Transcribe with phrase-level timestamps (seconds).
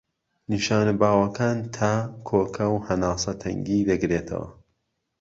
[0.51, 1.91] نیشانە باوەکان تا،
[2.27, 4.49] کۆکە و هەناسە تەنگی دەگرێتەوە.